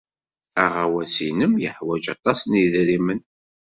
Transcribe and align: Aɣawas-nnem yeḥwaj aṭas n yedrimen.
Aɣawas-nnem 0.63 1.53
yeḥwaj 1.63 2.05
aṭas 2.15 2.39
n 2.43 2.51
yedrimen. 2.61 3.21